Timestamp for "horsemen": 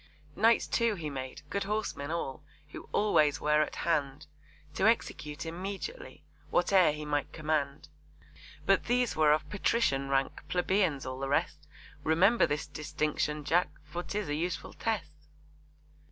1.65-2.09